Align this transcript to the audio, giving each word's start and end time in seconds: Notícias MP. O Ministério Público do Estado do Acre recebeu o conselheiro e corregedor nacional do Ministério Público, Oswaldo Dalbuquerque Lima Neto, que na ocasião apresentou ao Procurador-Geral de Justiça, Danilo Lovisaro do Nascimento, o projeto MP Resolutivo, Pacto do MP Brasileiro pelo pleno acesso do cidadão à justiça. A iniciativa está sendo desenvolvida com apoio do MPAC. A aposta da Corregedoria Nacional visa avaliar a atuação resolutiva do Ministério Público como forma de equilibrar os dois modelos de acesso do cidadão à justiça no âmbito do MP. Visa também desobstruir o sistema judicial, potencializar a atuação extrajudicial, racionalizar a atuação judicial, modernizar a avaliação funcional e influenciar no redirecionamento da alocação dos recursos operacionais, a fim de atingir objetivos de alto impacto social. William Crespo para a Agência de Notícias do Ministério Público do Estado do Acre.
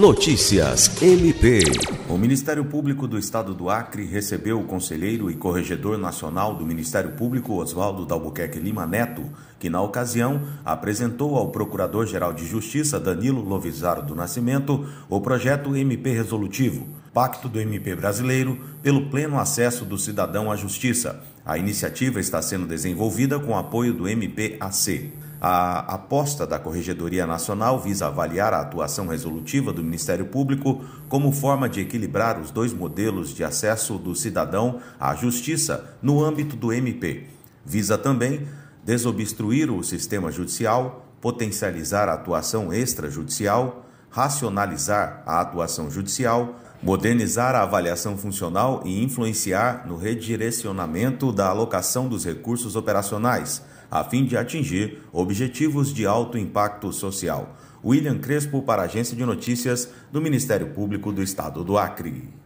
Notícias 0.00 0.90
MP. 1.02 1.60
O 2.08 2.16
Ministério 2.16 2.64
Público 2.64 3.06
do 3.06 3.18
Estado 3.18 3.52
do 3.52 3.68
Acre 3.68 4.02
recebeu 4.06 4.58
o 4.58 4.64
conselheiro 4.64 5.30
e 5.30 5.36
corregedor 5.36 5.98
nacional 5.98 6.54
do 6.54 6.64
Ministério 6.64 7.10
Público, 7.10 7.60
Oswaldo 7.60 8.06
Dalbuquerque 8.06 8.58
Lima 8.58 8.86
Neto, 8.86 9.22
que 9.58 9.68
na 9.68 9.82
ocasião 9.82 10.40
apresentou 10.64 11.36
ao 11.36 11.50
Procurador-Geral 11.50 12.32
de 12.32 12.46
Justiça, 12.46 12.98
Danilo 12.98 13.42
Lovisaro 13.42 14.00
do 14.00 14.14
Nascimento, 14.14 14.86
o 15.06 15.20
projeto 15.20 15.76
MP 15.76 16.14
Resolutivo, 16.14 16.88
Pacto 17.12 17.46
do 17.46 17.60
MP 17.60 17.94
Brasileiro 17.94 18.58
pelo 18.82 19.10
pleno 19.10 19.38
acesso 19.38 19.84
do 19.84 19.98
cidadão 19.98 20.50
à 20.50 20.56
justiça. 20.56 21.22
A 21.44 21.58
iniciativa 21.58 22.18
está 22.20 22.40
sendo 22.40 22.66
desenvolvida 22.66 23.38
com 23.38 23.54
apoio 23.54 23.92
do 23.92 24.08
MPAC. 24.08 25.12
A 25.40 25.94
aposta 25.94 26.46
da 26.46 26.58
Corregedoria 26.58 27.26
Nacional 27.26 27.80
visa 27.80 28.08
avaliar 28.08 28.52
a 28.52 28.60
atuação 28.60 29.06
resolutiva 29.06 29.72
do 29.72 29.82
Ministério 29.82 30.26
Público 30.26 30.84
como 31.08 31.32
forma 31.32 31.66
de 31.66 31.80
equilibrar 31.80 32.38
os 32.38 32.50
dois 32.50 32.74
modelos 32.74 33.34
de 33.34 33.42
acesso 33.42 33.96
do 33.96 34.14
cidadão 34.14 34.80
à 35.00 35.14
justiça 35.14 35.96
no 36.02 36.22
âmbito 36.22 36.56
do 36.56 36.74
MP. 36.74 37.28
Visa 37.64 37.96
também 37.96 38.46
desobstruir 38.84 39.72
o 39.72 39.82
sistema 39.82 40.30
judicial, 40.30 41.06
potencializar 41.22 42.06
a 42.10 42.14
atuação 42.14 42.70
extrajudicial, 42.70 43.86
racionalizar 44.10 45.22
a 45.24 45.40
atuação 45.40 45.90
judicial, 45.90 46.60
modernizar 46.82 47.54
a 47.54 47.62
avaliação 47.62 48.16
funcional 48.16 48.82
e 48.84 49.02
influenciar 49.02 49.86
no 49.86 49.96
redirecionamento 49.96 51.32
da 51.32 51.48
alocação 51.48 52.08
dos 52.08 52.26
recursos 52.26 52.76
operacionais, 52.76 53.62
a 53.90 54.04
fim 54.04 54.24
de 54.24 54.36
atingir 54.36 55.02
objetivos 55.12 55.92
de 55.92 56.06
alto 56.06 56.38
impacto 56.38 56.92
social. 56.92 57.56
William 57.84 58.18
Crespo 58.18 58.62
para 58.62 58.82
a 58.82 58.84
Agência 58.84 59.16
de 59.16 59.24
Notícias 59.24 59.90
do 60.12 60.20
Ministério 60.20 60.68
Público 60.68 61.12
do 61.12 61.22
Estado 61.22 61.64
do 61.64 61.76
Acre. 61.76 62.39